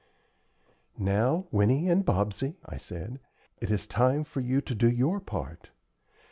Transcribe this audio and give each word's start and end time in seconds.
"Now, 0.97 1.45
Winnie 1.51 1.87
and 1.87 2.03
Bobsey," 2.03 2.55
I 2.65 2.77
said, 2.77 3.19
"it 3.59 3.69
is 3.69 3.85
time 3.85 4.23
for 4.23 4.41
you 4.41 4.59
to 4.59 4.73
do 4.73 4.89
your 4.89 5.19
part. 5.19 5.69